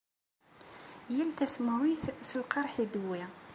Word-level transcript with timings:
Yal 1.15 1.29
tasemhuyt 1.37 2.03
s 2.29 2.31
lqerḥ 2.41 2.73
i 2.83 2.85
d-tewwi. 2.87 3.23